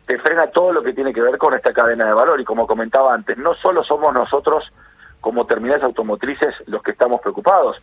te 0.06 0.18
frena 0.18 0.48
todo 0.48 0.72
lo 0.72 0.82
que 0.82 0.92
tiene 0.92 1.12
que 1.12 1.22
ver 1.22 1.38
con 1.38 1.54
esta 1.54 1.72
cadena 1.72 2.04
de 2.04 2.12
valor 2.12 2.38
y 2.38 2.44
como 2.44 2.66
comentaba 2.66 3.14
antes, 3.14 3.38
no 3.38 3.54
solo 3.54 3.82
somos 3.82 4.12
nosotros 4.12 4.64
como 5.20 5.46
terminales 5.46 5.82
automotrices 5.84 6.54
los 6.66 6.82
que 6.82 6.90
estamos 6.90 7.20
preocupados. 7.22 7.76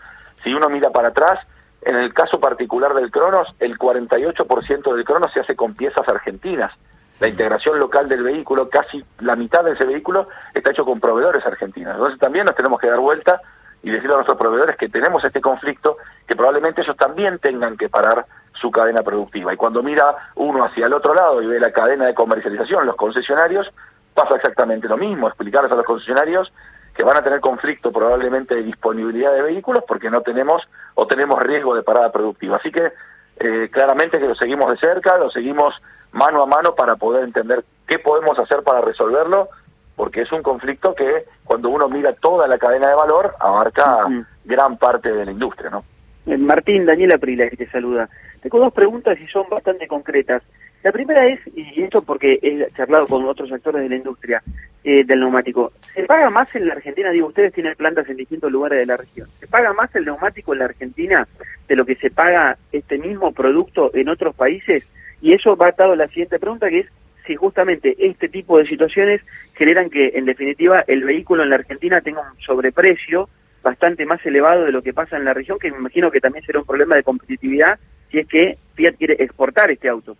Si 0.43 0.53
uno 0.53 0.69
mira 0.69 0.91
para 0.91 1.07
atrás, 1.07 1.39
en 1.81 1.95
el 1.95 2.13
caso 2.13 2.39
particular 2.39 2.93
del 2.93 3.09
Cronos, 3.09 3.47
el 3.59 3.79
48% 3.79 4.95
del 4.95 5.05
Cronos 5.05 5.31
se 5.33 5.41
hace 5.41 5.55
con 5.55 5.73
piezas 5.73 6.07
argentinas. 6.07 6.71
La 7.19 7.27
integración 7.27 7.79
local 7.79 8.09
del 8.09 8.23
vehículo, 8.23 8.69
casi 8.69 9.03
la 9.19 9.35
mitad 9.35 9.63
de 9.63 9.71
ese 9.71 9.85
vehículo 9.85 10.27
está 10.53 10.71
hecho 10.71 10.83
con 10.83 10.99
proveedores 10.99 11.45
argentinos. 11.45 11.93
Entonces 11.93 12.19
también 12.19 12.45
nos 12.45 12.55
tenemos 12.55 12.79
que 12.79 12.89
dar 12.89 12.99
vuelta 12.99 13.41
y 13.81 13.89
decirle 13.89 14.13
a 14.13 14.17
nuestros 14.17 14.37
proveedores 14.37 14.75
que 14.77 14.89
tenemos 14.89 15.23
este 15.23 15.39
conflicto, 15.39 15.97
que 16.27 16.35
probablemente 16.35 16.81
ellos 16.81 16.97
también 16.97 17.39
tengan 17.39 17.77
que 17.77 17.87
parar 17.87 18.25
su 18.53 18.71
cadena 18.71 19.01
productiva. 19.01 19.53
Y 19.53 19.57
cuando 19.57 19.83
mira 19.83 20.31
uno 20.35 20.65
hacia 20.65 20.87
el 20.87 20.93
otro 20.93 21.13
lado 21.13 21.41
y 21.41 21.47
ve 21.47 21.59
la 21.59 21.71
cadena 21.71 22.07
de 22.07 22.13
comercialización, 22.13 22.85
los 22.85 22.95
concesionarios, 22.95 23.71
pasa 24.13 24.35
exactamente 24.35 24.87
lo 24.87 24.97
mismo, 24.97 25.27
explicarles 25.27 25.71
a 25.71 25.75
los 25.75 25.85
concesionarios 25.85 26.51
que 26.95 27.03
van 27.03 27.17
a 27.17 27.21
tener 27.21 27.41
conflicto 27.41 27.91
probablemente 27.91 28.55
de 28.55 28.63
disponibilidad 28.63 29.33
de 29.33 29.41
vehículos 29.41 29.83
porque 29.87 30.09
no 30.09 30.21
tenemos 30.21 30.63
o 30.95 31.05
tenemos 31.05 31.41
riesgo 31.43 31.75
de 31.75 31.83
parada 31.83 32.11
productiva. 32.11 32.57
Así 32.57 32.71
que 32.71 32.91
eh, 33.37 33.69
claramente 33.71 34.17
que 34.17 34.27
lo 34.27 34.35
seguimos 34.35 34.69
de 34.71 34.77
cerca, 34.77 35.17
lo 35.17 35.29
seguimos 35.29 35.75
mano 36.15 36.41
a 36.41 36.45
mano 36.45 36.73
para 36.73 36.95
poder 36.95 37.25
entender 37.25 37.63
qué 37.87 37.99
podemos 37.99 38.39
hacer 38.39 38.63
para 38.63 38.81
resolverlo, 38.81 39.49
porque 39.95 40.21
es 40.21 40.31
un 40.31 40.41
conflicto 40.41 40.95
que 40.95 41.25
cuando 41.43 41.69
uno 41.69 41.87
mira 41.87 42.13
toda 42.13 42.47
la 42.47 42.57
cadena 42.57 42.89
de 42.89 42.95
valor 42.95 43.35
abarca 43.39 44.07
gran 44.43 44.77
parte 44.77 45.11
de 45.11 45.25
la 45.25 45.31
industria, 45.31 45.69
¿no? 45.69 45.83
Eh, 46.25 46.37
Martín, 46.37 46.85
Daniela 46.85 47.17
Prila, 47.17 47.49
que 47.49 47.57
te 47.57 47.69
saluda. 47.69 48.09
Tengo 48.41 48.59
dos 48.59 48.73
preguntas 48.73 49.19
y 49.19 49.27
son 49.27 49.47
bastante 49.49 49.87
concretas. 49.87 50.41
La 50.83 50.91
primera 50.91 51.25
es, 51.25 51.39
y 51.55 51.81
esto 51.81 52.01
porque 52.01 52.39
he 52.41 52.67
charlado 52.75 53.07
con 53.07 53.25
otros 53.25 53.51
actores 53.51 53.81
de 53.81 53.89
la 53.89 53.95
industria 53.95 54.43
eh, 54.83 55.03
del 55.03 55.19
neumático, 55.19 55.73
¿se 55.93 56.03
paga 56.03 56.29
más 56.29 56.53
en 56.55 56.67
la 56.67 56.75
Argentina? 56.75 57.09
Digo, 57.09 57.27
ustedes 57.27 57.53
tienen 57.53 57.75
plantas 57.75 58.07
en 58.07 58.17
distintos 58.17 58.51
lugares 58.51 58.79
de 58.79 58.85
la 58.85 58.97
región. 58.97 59.27
¿Se 59.39 59.47
paga 59.47 59.73
más 59.73 59.93
el 59.95 60.05
neumático 60.05 60.53
en 60.53 60.59
la 60.59 60.65
Argentina 60.65 61.27
de 61.67 61.75
lo 61.75 61.85
que 61.85 61.95
se 61.95 62.11
paga 62.11 62.57
este 62.71 62.99
mismo 62.99 63.31
producto 63.31 63.91
en 63.93 64.09
otros 64.09 64.35
países? 64.35 64.85
Y 65.25 65.33
eso 65.33 65.57
va 65.57 65.69
atado 65.69 65.93
a 65.93 65.95
la 65.95 66.07
siguiente 66.07 66.37
pregunta, 66.37 66.69
que 66.69 66.81
es 66.81 66.87
si 67.25 67.35
justamente 67.35 67.95
este 67.97 68.29
tipo 68.29 68.59
de 68.59 68.67
situaciones 68.67 69.21
generan 69.55 69.89
que, 69.89 70.11
en 70.13 70.25
definitiva, 70.25 70.83
el 70.85 71.03
vehículo 71.03 71.41
en 71.41 71.49
la 71.49 71.55
Argentina 71.55 71.99
tenga 71.99 72.21
un 72.21 72.39
sobreprecio 72.41 73.27
bastante 73.63 74.05
más 74.05 74.23
elevado 74.23 74.65
de 74.65 74.71
lo 74.71 74.83
que 74.83 74.93
pasa 74.93 75.17
en 75.17 75.25
la 75.25 75.33
región, 75.33 75.57
que 75.57 75.71
me 75.71 75.79
imagino 75.79 76.11
que 76.11 76.21
también 76.21 76.45
será 76.45 76.59
un 76.59 76.65
problema 76.67 76.95
de 76.95 77.01
competitividad 77.01 77.79
si 78.11 78.19
es 78.19 78.27
que 78.27 78.59
Fiat 78.75 78.97
quiere 78.99 79.15
exportar 79.17 79.71
este 79.71 79.89
auto. 79.89 80.15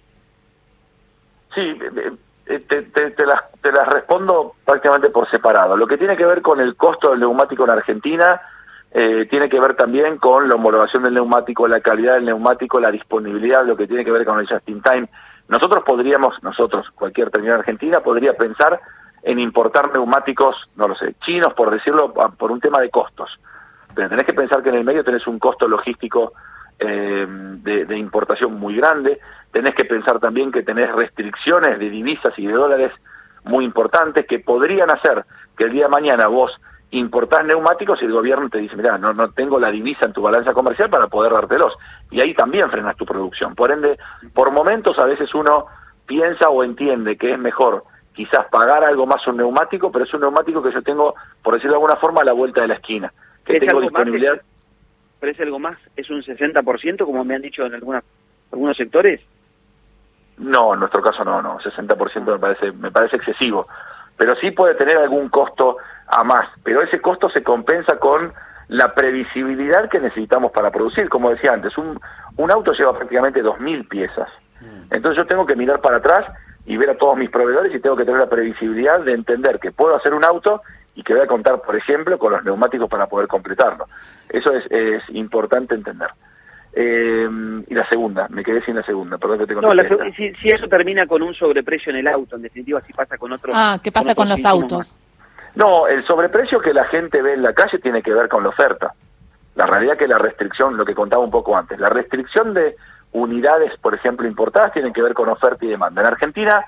Sí, 1.54 1.62
eh, 1.62 2.12
eh, 2.48 2.60
te, 2.68 2.82
te, 3.12 3.26
las, 3.28 3.42
te 3.62 3.72
las 3.72 3.88
respondo 3.88 4.56
prácticamente 4.66 5.12
por 5.12 5.30
separado. 5.30 5.78
Lo 5.78 5.86
que 5.86 6.00
tiene 6.00 6.18
que 6.18 6.26
ver 6.26 6.42
con 6.42 6.60
el 6.60 6.76
costo 6.76 7.12
del 7.12 7.20
neumático 7.20 7.64
en 7.66 7.70
Argentina 7.70 8.42
eh, 8.98 9.28
tiene 9.30 9.50
que 9.50 9.60
ver 9.60 9.76
también 9.76 10.18
con 10.20 10.48
la 10.48 10.56
homologación 10.56 11.04
del 11.04 11.16
neumático, 11.16 11.68
la 11.68 11.82
calidad 11.82 12.14
del 12.14 12.24
neumático, 12.24 12.80
la 12.80 12.92
disponibilidad, 12.92 13.66
lo 13.66 13.76
que 13.76 13.88
tiene 13.88 14.06
que 14.06 14.12
ver 14.12 14.26
con 14.26 14.40
el 14.40 14.48
just 14.48 14.70
in 14.70 14.82
time. 14.82 15.10
Nosotros 15.50 15.84
podríamos, 15.84 16.42
nosotros, 16.42 16.90
cualquier 16.96 17.30
terminal 17.30 17.60
argentina, 17.60 18.00
podría 18.00 18.38
pensar 18.38 18.80
en 19.22 19.40
importar 19.40 19.92
neumáticos, 19.92 20.56
no 20.78 20.88
lo 20.88 20.96
sé, 20.96 21.14
chinos, 21.26 21.54
por 21.56 21.72
decirlo, 21.72 22.14
por 22.14 22.54
un 22.54 22.62
tema 22.62 22.80
de 22.80 22.90
costos. 22.90 23.38
Pero 23.94 24.08
tenés 24.08 24.26
que 24.26 24.34
pensar 24.34 24.64
que 24.64 24.70
en 24.70 24.76
el 24.76 24.86
medio 24.86 25.04
tenés 25.04 25.28
un 25.28 25.40
costo 25.40 25.68
logístico 25.68 26.32
eh, 26.80 27.28
de, 27.28 27.98
importación 27.98 28.58
muy 28.58 28.78
grande, 28.78 29.20
tenés 29.52 29.76
que 29.76 29.84
pensar 29.84 30.22
también 30.22 30.54
que 30.54 30.64
tenés 30.64 30.90
restricciones 30.94 31.80
de 31.80 31.90
divisas 31.90 32.32
y 32.38 32.48
de 32.48 32.54
dólares 32.54 32.94
muy 33.44 33.66
importantes 33.66 34.26
que 34.26 34.40
podrían 34.40 34.90
hacer 34.90 35.26
que 35.58 35.66
el 35.66 35.72
día 35.72 35.84
de 35.84 35.90
mañana 35.90 36.28
vos 36.28 36.52
importás 36.98 37.46
neumáticos 37.46 38.02
y 38.02 38.06
el 38.06 38.12
gobierno 38.12 38.50
te 38.50 38.60
dice, 38.60 38.76
mira, 38.76 38.98
no, 38.98 39.14
no 39.14 39.30
tengo 39.32 39.60
la 39.60 39.72
divisa 39.72 40.06
en 40.06 40.14
tu 40.14 40.22
balanza 40.22 40.54
comercial 40.54 40.90
para 40.90 41.08
poder 41.08 41.34
dártelos. 41.34 41.74
Y 42.12 42.22
ahí 42.22 42.34
también 42.34 42.70
frenas 42.70 42.98
tu 42.98 43.06
producción. 43.06 43.56
Por 43.56 43.72
ende, 43.72 43.98
por 44.34 44.52
momentos 44.52 44.98
a 45.00 45.06
veces 45.06 45.34
uno 45.34 45.66
piensa 46.06 46.50
o 46.50 46.64
entiende 46.64 47.18
que 47.18 47.34
es 47.34 47.40
mejor 47.40 47.84
quizás 48.14 48.46
pagar 48.50 48.84
algo 48.84 49.06
más 49.06 49.26
un 49.28 49.38
neumático, 49.38 49.92
pero 49.92 50.06
es 50.06 50.14
un 50.14 50.22
neumático 50.22 50.62
que 50.64 50.72
yo 50.72 50.82
tengo, 50.82 51.16
por 51.44 51.56
decirlo 51.56 51.74
de 51.74 51.78
alguna 51.78 51.96
forma, 51.98 52.22
a 52.22 52.26
la 52.26 52.34
vuelta 52.34 52.62
de 52.62 52.70
la 52.70 52.76
esquina. 52.76 53.12
Que 53.44 53.60
tengo 53.60 53.82
disponibilidad 53.82 54.42
parece 55.26 55.42
algo 55.42 55.58
más? 55.58 55.78
¿Es 55.96 56.08
un 56.12 56.22
60% 56.22 57.04
como 57.04 57.24
me 57.24 57.34
han 57.34 57.42
dicho 57.42 57.66
en 57.66 57.74
algunas, 57.74 58.04
algunos 58.52 58.78
sectores? 58.78 59.22
No, 60.38 60.76
en 60.76 60.82
nuestro 60.82 61.02
caso 61.02 61.24
no, 61.24 61.42
no, 61.42 61.58
60% 61.60 62.26
me 62.26 62.38
parece, 62.38 62.72
me 62.74 62.92
parece 62.92 63.16
excesivo. 63.16 63.68
Pero 64.18 64.36
sí 64.38 64.52
puede 64.52 64.76
tener 64.76 64.98
algún 64.98 65.30
costo 65.30 65.78
a 66.08 66.24
más, 66.24 66.48
pero 66.64 66.82
ese 66.82 67.02
costo 67.02 67.30
se 67.30 67.44
compensa 67.44 67.98
con 67.98 68.34
la 68.68 68.94
previsibilidad 68.94 69.90
que 69.90 70.00
necesitamos 70.00 70.52
para 70.52 70.72
producir. 70.72 71.10
Como 71.10 71.30
decía 71.30 71.54
antes, 71.54 71.78
un, 71.78 72.00
un 72.38 72.52
auto 72.52 72.74
lleva 72.74 72.96
prácticamente 72.96 73.44
2.000 73.44 73.88
piezas. 73.88 74.30
Mm. 74.62 74.94
Entonces 74.94 75.18
yo 75.18 75.28
tengo 75.28 75.46
que 75.46 75.56
mirar 75.56 75.82
para 75.82 75.98
atrás 75.98 76.26
y 76.66 76.78
ver 76.78 76.92
a 76.92 76.98
todos 76.98 77.18
mis 77.18 77.30
proveedores 77.30 77.74
y 77.74 77.80
tengo 77.80 77.96
que 77.96 78.06
tener 78.06 78.20
la 78.20 78.30
previsibilidad 78.30 79.00
de 79.02 79.14
entender 79.14 79.60
que 79.60 79.72
puedo 79.72 79.96
hacer 79.96 80.14
un 80.14 80.24
auto 80.24 80.62
y 80.96 81.04
que 81.04 81.14
voy 81.14 81.24
a 81.24 81.28
contar, 81.28 81.62
por 81.62 81.76
ejemplo, 81.76 82.18
con 82.18 82.32
los 82.32 82.44
neumáticos 82.44 82.90
para 82.90 83.08
poder 83.08 83.28
completarlo. 83.28 83.88
Eso 84.30 84.54
es, 84.54 84.66
es 84.72 85.04
importante 85.10 85.76
entender. 85.76 86.10
Eh, 86.78 87.30
y 87.68 87.74
la 87.74 87.88
segunda, 87.88 88.28
me 88.30 88.44
quedé 88.44 88.62
sin 88.66 88.76
la 88.76 88.84
segunda, 88.84 89.18
perdón 89.18 89.40
que 89.40 89.48
te 89.48 89.56
No, 89.56 89.72
si, 90.18 90.34
si, 90.36 90.50
eso 90.50 90.68
termina 90.68 91.08
con 91.08 91.22
un 91.22 91.34
sobreprecio 91.34 91.90
en 91.92 92.00
el 92.00 92.08
auto, 92.08 92.36
en 92.36 92.42
definitiva, 92.42 92.82
si 92.82 92.92
pasa 92.92 93.18
con 93.18 93.32
otros... 93.32 93.56
Ah, 93.58 93.80
¿qué 93.82 93.94
pasa 93.94 94.14
con, 94.14 94.28
los 94.28 94.44
autos? 94.44 94.94
No, 95.56 95.88
el 95.88 96.06
sobreprecio 96.06 96.60
que 96.60 96.74
la 96.74 96.84
gente 96.86 97.22
ve 97.22 97.36
en 97.36 97.44
la 97.44 97.54
calle 97.54 97.80
tiene 97.80 98.02
que 98.02 98.14
ver 98.14 98.28
con 98.28 98.44
la 98.44 98.50
oferta. 98.50 98.94
La 99.56 99.66
realidad 99.66 99.96
que 99.98 100.06
la 100.06 100.18
restricción, 100.18 100.76
lo 100.76 100.84
que 100.84 100.94
contaba 100.94 101.24
un 101.24 101.32
poco 101.32 101.56
antes, 101.56 101.80
la 101.80 101.88
restricción 101.88 102.54
de 102.54 102.76
unidades, 103.14 103.72
por 103.80 103.96
ejemplo, 103.96 104.28
importadas, 104.28 104.74
tiene 104.74 104.92
que 104.92 105.02
ver 105.02 105.14
con 105.14 105.30
oferta 105.30 105.64
y 105.64 105.70
demanda. 105.70 106.02
En 106.02 106.08
Argentina 106.08 106.62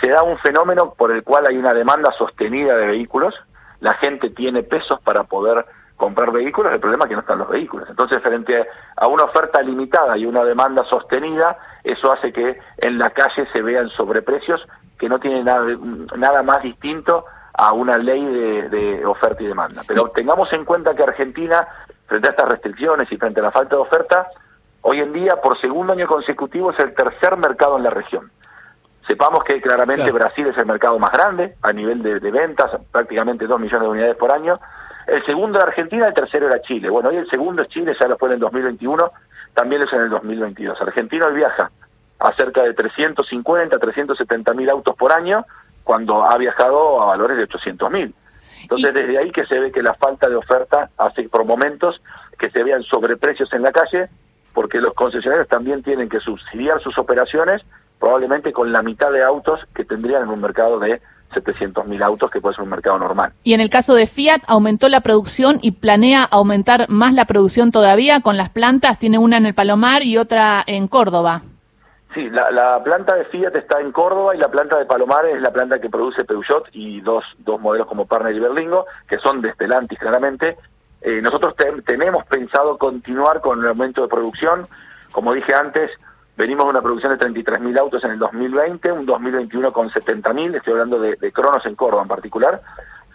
se 0.00 0.08
da 0.08 0.22
un 0.22 0.38
fenómeno 0.38 0.94
por 0.96 1.12
el 1.12 1.22
cual 1.22 1.44
hay 1.46 1.58
una 1.58 1.74
demanda 1.74 2.10
sostenida 2.16 2.76
de 2.78 2.86
vehículos, 2.86 3.34
la 3.80 3.92
gente 3.94 4.30
tiene 4.30 4.62
pesos 4.62 4.98
para 5.02 5.24
poder 5.24 5.66
comprar 5.96 6.32
vehículos, 6.32 6.72
el 6.72 6.80
problema 6.80 7.04
es 7.04 7.08
que 7.08 7.14
no 7.14 7.20
están 7.20 7.38
los 7.38 7.48
vehículos. 7.48 7.88
Entonces, 7.88 8.20
frente 8.22 8.66
a 8.96 9.06
una 9.06 9.24
oferta 9.24 9.62
limitada 9.62 10.16
y 10.18 10.26
una 10.26 10.44
demanda 10.44 10.84
sostenida, 10.84 11.56
eso 11.82 12.12
hace 12.12 12.32
que 12.32 12.58
en 12.78 12.98
la 12.98 13.10
calle 13.10 13.46
se 13.52 13.62
vean 13.62 13.88
sobreprecios 13.90 14.66
que 14.98 15.08
no 15.08 15.18
tienen 15.18 15.44
nada, 15.44 15.66
nada 16.16 16.42
más 16.42 16.62
distinto 16.62 17.24
a 17.56 17.72
una 17.72 17.96
ley 17.98 18.24
de, 18.68 19.06
oferta 19.06 19.42
y 19.42 19.46
demanda. 19.46 19.82
Pero 19.86 20.10
tengamos 20.10 20.52
en 20.52 20.64
cuenta 20.64 20.94
que 20.94 21.04
Argentina, 21.04 21.66
frente 22.06 22.28
a 22.28 22.30
estas 22.32 22.48
restricciones 22.48 23.10
y 23.10 23.16
frente 23.16 23.40
a 23.40 23.44
la 23.44 23.52
falta 23.52 23.76
de 23.76 23.82
oferta, 23.82 24.26
hoy 24.82 25.00
en 25.00 25.12
día, 25.12 25.36
por 25.42 25.60
segundo 25.60 25.92
año 25.92 26.06
consecutivo, 26.06 26.72
es 26.72 26.78
el 26.80 26.94
tercer 26.94 27.36
mercado 27.36 27.76
en 27.76 27.84
la 27.84 27.90
región. 27.90 28.30
Sepamos 29.06 29.44
que 29.44 29.60
claramente 29.60 30.10
Brasil 30.10 30.46
es 30.48 30.56
el 30.56 30.66
mercado 30.66 30.98
más 30.98 31.12
grande 31.12 31.54
a 31.62 31.72
nivel 31.72 32.02
de, 32.02 32.30
ventas, 32.30 32.70
prácticamente 32.90 33.46
2 33.46 33.60
millones 33.60 33.82
de 33.82 33.88
unidades 33.88 34.16
por 34.16 34.32
año. 34.32 34.58
El 35.06 35.24
segundo 35.26 35.58
era 35.58 35.68
Argentina, 35.68 36.06
el 36.06 36.14
tercero 36.14 36.46
era 36.46 36.60
Chile. 36.62 36.88
Bueno, 36.88 37.10
hoy 37.10 37.16
el 37.16 37.28
segundo 37.28 37.62
es 37.62 37.68
Chile, 37.68 37.94
ya 37.98 38.08
lo 38.08 38.16
fue 38.16 38.28
en 38.28 38.34
el 38.34 38.40
2021, 38.40 39.10
también 39.52 39.82
es 39.82 39.92
en 39.92 40.00
el 40.00 40.10
2022. 40.10 40.80
Argentina 40.80 41.26
hoy 41.26 41.34
viaja 41.34 41.70
a 42.18 42.32
cerca 42.34 42.62
de 42.62 42.72
350, 42.72 43.78
370 43.78 44.54
mil 44.54 44.70
autos 44.70 44.96
por 44.96 45.12
año, 45.12 45.44
cuando 45.82 46.24
ha 46.24 46.36
viajado 46.38 47.02
a 47.02 47.06
valores 47.06 47.36
de 47.36 47.42
800 47.44 47.90
mil. 47.90 48.14
Entonces, 48.62 48.94
desde 48.94 49.18
ahí 49.18 49.30
que 49.30 49.44
se 49.44 49.58
ve 49.58 49.70
que 49.70 49.82
la 49.82 49.92
falta 49.94 50.28
de 50.28 50.36
oferta 50.36 50.88
hace 50.96 51.28
por 51.28 51.44
momentos 51.44 52.00
que 52.38 52.48
se 52.48 52.62
vean 52.62 52.82
sobreprecios 52.82 53.52
en 53.52 53.62
la 53.62 53.72
calle, 53.72 54.08
porque 54.54 54.80
los 54.80 54.94
concesionarios 54.94 55.48
también 55.48 55.82
tienen 55.82 56.08
que 56.08 56.20
subsidiar 56.20 56.80
sus 56.80 56.96
operaciones 56.96 57.62
probablemente 58.00 58.52
con 58.52 58.72
la 58.72 58.82
mitad 58.82 59.12
de 59.12 59.22
autos 59.22 59.60
que 59.74 59.84
tendrían 59.84 60.22
en 60.22 60.28
un 60.30 60.40
mercado 60.40 60.78
de 60.78 61.00
700.000 61.34 62.02
autos, 62.02 62.30
que 62.30 62.40
puede 62.40 62.54
ser 62.54 62.64
un 62.64 62.70
mercado 62.70 62.98
normal. 62.98 63.32
Y 63.42 63.54
en 63.54 63.60
el 63.60 63.70
caso 63.70 63.94
de 63.94 64.06
Fiat, 64.06 64.42
aumentó 64.46 64.88
la 64.88 65.00
producción 65.00 65.58
y 65.62 65.72
planea 65.72 66.24
aumentar 66.24 66.88
más 66.88 67.14
la 67.14 67.24
producción 67.24 67.70
todavía 67.72 68.20
con 68.20 68.36
las 68.36 68.48
plantas. 68.48 68.98
Tiene 68.98 69.18
una 69.18 69.36
en 69.36 69.46
el 69.46 69.54
Palomar 69.54 70.02
y 70.02 70.18
otra 70.18 70.62
en 70.66 70.88
Córdoba. 70.88 71.42
Sí, 72.14 72.30
la, 72.30 72.80
planta 72.84 73.16
de 73.16 73.24
Fiat 73.24 73.56
está 73.56 73.80
en 73.80 73.90
Córdoba 73.90 74.36
y 74.36 74.38
la 74.38 74.48
planta 74.48 74.78
de 74.78 74.86
Palomar 74.86 75.26
es 75.26 75.42
la 75.42 75.50
planta 75.50 75.80
que 75.80 75.90
produce 75.90 76.24
Peugeot 76.24 76.68
y 76.72 77.00
dos, 77.00 77.24
dos 77.38 77.60
modelos 77.60 77.88
como 77.88 78.06
Partner 78.06 78.36
y 78.36 78.38
Berlingo, 78.38 78.86
que 79.08 79.18
son 79.18 79.40
de 79.40 79.52
Stellantis 79.52 79.98
claramente. 79.98 80.56
Eh, 81.00 81.20
nosotros 81.20 81.54
tenemos 81.84 82.24
pensado 82.26 82.78
continuar 82.78 83.40
con 83.40 83.60
el 83.60 83.68
aumento 83.68 84.02
de 84.02 84.08
producción. 84.08 84.68
Como 85.10 85.34
dije 85.34 85.54
antes, 85.54 85.90
Venimos 86.36 86.64
de 86.64 86.70
una 86.70 86.82
producción 86.82 87.16
de 87.16 87.26
33.000 87.26 87.78
autos 87.78 88.02
en 88.04 88.10
el 88.12 88.18
2020, 88.18 88.90
un 88.90 89.06
2021 89.06 89.72
con 89.72 89.88
70.000, 89.88 90.56
estoy 90.56 90.72
hablando 90.72 90.98
de, 90.98 91.16
Cronos 91.32 91.64
en 91.64 91.76
Córdoba 91.76 92.02
en 92.02 92.08
particular, 92.08 92.60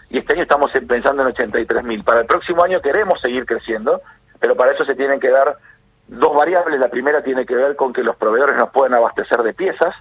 y 0.10 0.20
este 0.20 0.34
año 0.34 0.44
estamos 0.44 0.72
pensando 0.88 1.28
en 1.28 1.34
83.000. 1.34 2.04
Para 2.06 2.22
el 2.22 2.28
próximo 2.28 2.64
año 2.64 2.82
queremos 2.82 3.20
seguir 3.20 3.46
creciendo, 3.46 4.02
pero 4.40 4.56
para 4.56 4.72
eso 4.72 4.86
se 4.86 4.96
tienen 4.96 5.20
que 5.20 5.30
dar 5.30 5.58
dos 6.08 6.34
variables. 6.34 6.80
La 6.80 6.88
primera 6.88 7.22
tiene 7.22 7.46
que 7.46 7.56
ver 7.56 7.76
con 7.76 7.92
que 7.92 8.04
los 8.04 8.16
proveedores 8.16 8.56
nos 8.56 8.70
pueden 8.70 8.94
abastecer 8.94 9.44
de 9.44 9.54
piezas, 9.54 9.94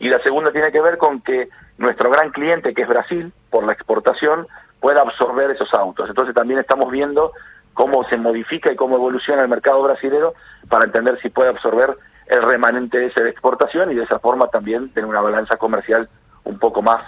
y 0.00 0.08
la 0.08 0.18
segunda 0.18 0.50
tiene 0.50 0.72
que 0.72 0.80
ver 0.80 0.98
con 0.98 1.20
que 1.20 1.48
nuestro 1.78 2.10
gran 2.10 2.30
cliente, 2.30 2.74
que 2.74 2.82
es 2.82 2.88
Brasil, 2.88 3.32
por 3.48 3.64
la 3.64 3.74
exportación, 3.74 4.46
pueda 4.80 5.02
absorber 5.02 5.52
esos 5.52 5.72
autos. 5.72 6.08
Entonces 6.08 6.34
también 6.34 6.58
estamos 6.58 6.90
viendo 6.90 7.32
cómo 7.74 8.04
se 8.08 8.16
modifica 8.16 8.72
y 8.72 8.76
cómo 8.76 8.96
evoluciona 8.96 9.42
el 9.42 9.48
mercado 9.48 9.82
brasilero 9.82 10.34
para 10.68 10.86
entender 10.86 11.20
si 11.20 11.28
puede 11.28 11.50
absorber 11.50 11.96
el 12.26 12.42
remanente 12.42 13.04
ese 13.06 13.22
de 13.22 13.30
exportación 13.30 13.92
y 13.92 13.94
de 13.94 14.04
esa 14.04 14.18
forma 14.18 14.48
también 14.48 14.90
tener 14.90 15.08
una 15.08 15.20
balanza 15.20 15.56
comercial 15.56 16.08
un 16.44 16.58
poco 16.58 16.82
más 16.82 17.02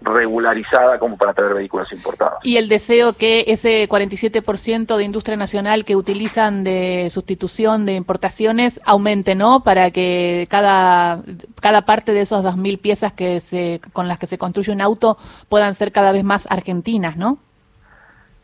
regularizada 0.00 0.98
como 0.98 1.16
para 1.16 1.32
traer 1.32 1.54
vehículos 1.54 1.90
importados. 1.92 2.40
Y 2.42 2.56
el 2.56 2.68
deseo 2.68 3.12
que 3.12 3.44
ese 3.46 3.88
47% 3.88 4.96
de 4.96 5.04
industria 5.04 5.36
nacional 5.36 5.84
que 5.84 5.96
utilizan 5.96 6.64
de 6.64 7.08
sustitución 7.10 7.86
de 7.86 7.92
importaciones 7.92 8.80
aumente, 8.84 9.34
¿no? 9.34 9.62
Para 9.62 9.90
que 9.90 10.46
cada, 10.50 11.20
cada 11.60 11.82
parte 11.82 12.12
de 12.12 12.20
esas 12.20 12.44
2.000 12.44 12.80
piezas 12.80 13.12
que 13.12 13.40
se, 13.40 13.80
con 13.92 14.08
las 14.08 14.18
que 14.18 14.26
se 14.26 14.38
construye 14.38 14.72
un 14.72 14.80
auto 14.80 15.16
puedan 15.48 15.74
ser 15.74 15.92
cada 15.92 16.12
vez 16.12 16.24
más 16.24 16.50
argentinas, 16.50 17.16
¿no? 17.16 17.38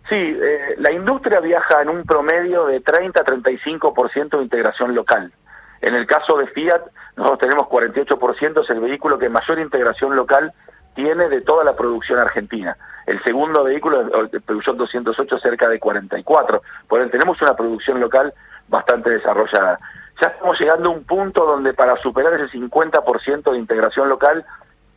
Sí, 0.08 0.16
eh, 0.16 0.74
la 0.78 0.92
industria 0.92 1.38
viaja 1.40 1.82
en 1.82 1.88
un 1.88 2.04
promedio 2.04 2.66
de 2.66 2.80
30 2.80 3.20
a 3.20 3.24
35% 3.24 4.38
de 4.38 4.42
integración 4.42 4.94
local. 4.94 5.32
En 5.80 5.94
el 5.94 6.06
caso 6.06 6.36
de 6.36 6.46
Fiat, 6.48 6.82
nosotros 7.16 7.38
tenemos 7.38 7.66
48%, 7.66 8.62
es 8.62 8.70
el 8.70 8.80
vehículo 8.80 9.18
que 9.18 9.28
mayor 9.28 9.58
integración 9.58 10.14
local 10.14 10.52
tiene 10.94 11.28
de 11.28 11.40
toda 11.40 11.64
la 11.64 11.74
producción 11.74 12.18
argentina. 12.18 12.76
El 13.06 13.22
segundo 13.22 13.64
vehículo, 13.64 14.00
el 14.00 14.40
Peugeot 14.42 14.76
208, 14.76 15.38
cerca 15.38 15.68
de 15.68 15.78
44. 15.80 16.62
Por 16.88 17.00
eso 17.00 17.10
tenemos 17.10 17.40
una 17.40 17.54
producción 17.54 18.00
local 18.00 18.32
bastante 18.68 19.10
desarrollada. 19.10 19.78
Ya 20.20 20.28
estamos 20.28 20.60
llegando 20.60 20.90
a 20.90 20.92
un 20.92 21.04
punto 21.04 21.46
donde 21.46 21.72
para 21.72 21.96
superar 22.02 22.34
ese 22.34 22.58
50% 22.58 23.50
de 23.50 23.58
integración 23.58 24.08
local, 24.08 24.44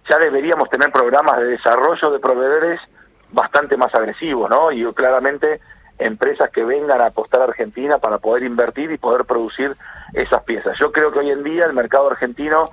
ya 0.10 0.18
deberíamos 0.18 0.70
tener 0.70 0.92
programas 0.92 1.38
de 1.38 1.46
desarrollo 1.46 2.12
de 2.12 2.20
proveedores 2.20 2.82
bastante 3.32 3.78
más 3.78 3.94
agresivos, 3.96 4.50
¿no? 4.50 4.72
Y 4.72 4.84
claramente 4.94 5.62
empresas 5.98 6.50
que 6.52 6.64
vengan 6.64 7.02
a 7.02 7.08
apostar 7.08 7.42
a 7.42 7.46
Argentina 7.46 7.98
para 8.00 8.18
poder 8.18 8.44
invertir 8.44 8.92
y 8.92 8.98
poder 8.98 9.26
producir 9.26 9.76
esas 10.14 10.44
piezas. 10.44 10.78
Yo 10.80 10.92
creo 10.92 11.12
que 11.12 11.20
hoy 11.20 11.32
en 11.32 11.44
día 11.44 11.66
el 11.66 11.74
mercado 11.74 12.10
argentino 12.10 12.66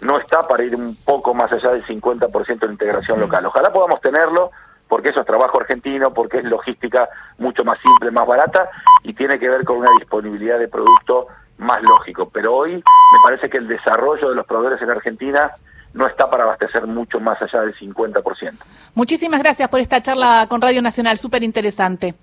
no 0.00 0.18
está 0.18 0.46
para 0.46 0.64
ir 0.64 0.74
un 0.74 0.96
poco 1.04 1.34
más 1.34 1.50
allá 1.52 1.70
del 1.70 1.84
50% 1.84 2.58
de 2.58 2.72
integración 2.72 3.20
local. 3.20 3.46
Ojalá 3.46 3.72
podamos 3.72 4.00
tenerlo, 4.00 4.50
porque 4.88 5.08
eso 5.08 5.20
es 5.20 5.26
trabajo 5.26 5.60
argentino, 5.60 6.12
porque 6.12 6.38
es 6.38 6.44
logística 6.44 7.08
mucho 7.38 7.64
más 7.64 7.78
simple, 7.80 8.10
más 8.10 8.26
barata 8.26 8.68
y 9.02 9.14
tiene 9.14 9.38
que 9.38 9.48
ver 9.48 9.64
con 9.64 9.78
una 9.78 9.90
disponibilidad 9.98 10.58
de 10.58 10.68
producto 10.68 11.28
más 11.58 11.82
lógico. 11.82 12.28
Pero 12.32 12.54
hoy 12.54 12.74
me 12.74 13.18
parece 13.24 13.48
que 13.48 13.58
el 13.58 13.68
desarrollo 13.68 14.28
de 14.28 14.34
los 14.34 14.46
proveedores 14.46 14.82
en 14.82 14.90
Argentina 14.90 15.50
no 15.94 16.06
está 16.06 16.28
para 16.28 16.44
abastecer 16.44 16.86
mucho 16.86 17.20
más 17.20 17.40
allá 17.40 17.60
del 17.60 17.74
50%. 17.74 18.52
Muchísimas 18.94 19.40
gracias 19.40 19.68
por 19.68 19.80
esta 19.80 20.02
charla 20.02 20.46
con 20.48 20.60
Radio 20.60 20.82
Nacional, 20.82 21.18
súper 21.18 21.42
interesante. 21.44 22.14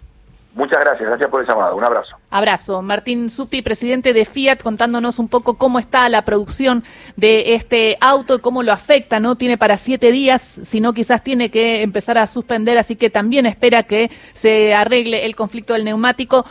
Muchas 0.54 0.82
gracias, 0.82 1.08
gracias 1.08 1.30
por 1.30 1.42
el 1.42 1.48
llamado. 1.48 1.76
Un 1.78 1.84
abrazo. 1.84 2.18
Abrazo. 2.30 2.82
Martín 2.82 3.30
Supi, 3.30 3.62
presidente 3.62 4.12
de 4.12 4.26
Fiat, 4.26 4.58
contándonos 4.62 5.18
un 5.18 5.30
poco 5.30 5.54
cómo 5.54 5.80
está 5.80 6.10
la 6.10 6.24
producción 6.24 6.84
de 7.16 7.56
este 7.56 7.98
auto 8.02 8.42
cómo 8.42 8.62
lo 8.62 8.74
afecta. 8.74 9.20
No 9.20 9.36
tiene 9.36 9.58
para 9.58 9.78
siete 9.78 10.12
días, 10.12 10.42
sino 10.64 10.94
quizás 10.94 11.24
tiene 11.24 11.52
que 11.52 11.84
empezar 11.84 12.18
a 12.18 12.28
suspender, 12.28 12.78
así 12.78 12.98
que 12.98 13.10
también 13.10 13.46
espera 13.46 13.84
que 13.84 14.12
se 14.34 14.74
arregle 14.74 15.26
el 15.26 15.36
conflicto 15.36 15.74
del 15.74 15.86
neumático. 15.86 16.46